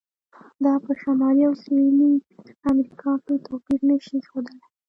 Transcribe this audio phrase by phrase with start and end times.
[0.63, 2.11] دا په شمالي او سویلي
[2.71, 4.63] امریکا کې توپیر نه شي ښودلی.